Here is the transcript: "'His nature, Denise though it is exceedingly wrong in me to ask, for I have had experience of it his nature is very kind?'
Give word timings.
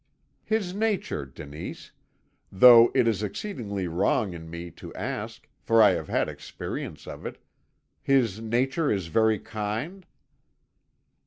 "'His 0.43 0.73
nature, 0.73 1.27
Denise 1.27 1.91
though 2.51 2.91
it 2.95 3.07
is 3.07 3.21
exceedingly 3.21 3.87
wrong 3.87 4.33
in 4.33 4.49
me 4.49 4.71
to 4.71 4.91
ask, 4.95 5.47
for 5.59 5.79
I 5.83 5.91
have 5.91 6.07
had 6.07 6.27
experience 6.27 7.05
of 7.05 7.23
it 7.23 7.37
his 8.01 8.41
nature 8.41 8.91
is 8.91 9.05
very 9.13 9.37
kind?' 9.37 10.07